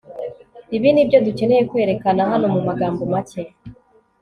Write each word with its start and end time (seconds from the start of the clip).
ibi 0.75 0.89
nibyo 0.91 1.17
dukeneye 1.25 1.61
kwerekana 1.69 2.21
hano 2.31 2.45
mumagambo 2.53 3.01
make 3.11 3.41